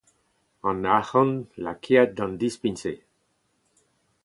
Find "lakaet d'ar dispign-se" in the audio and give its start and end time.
1.63-2.93